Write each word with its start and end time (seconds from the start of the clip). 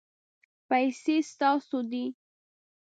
پیسې 0.69 1.15
ستاسو 1.31 1.79
دي 1.91 2.05